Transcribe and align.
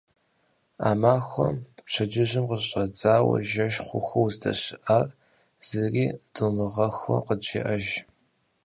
А 0.87 0.89
махуэм 1.01 1.57
пщэдджыжьым 1.85 2.45
къыщыщӏэдзауэ 2.49 3.37
жэщ 3.49 3.75
хъуху 3.85 4.21
уздэщыӏахэр, 4.25 5.05
зыри 5.67 6.05
думыгъэхуу, 6.33 7.23
къыджеӏэж. 7.25 7.85